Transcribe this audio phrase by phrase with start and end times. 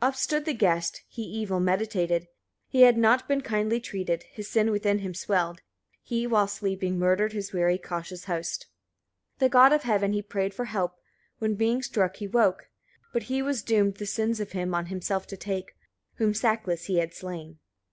[0.00, 0.08] 5.
[0.08, 2.26] Up stood the guest, he evil meditated,
[2.66, 5.60] he had not been kindly treated; his sin within him swelled,
[6.02, 8.62] he while sleeping murdered his wary cautious host.
[8.64, 8.70] 6.
[9.38, 10.96] The God of heaven he prayed for help,
[11.38, 12.68] when being struck he woke;
[13.12, 15.76] but he was doomed the sins of him on himself to take,
[16.16, 17.50] whom sackless he had slain.
[17.52, 17.58] 7.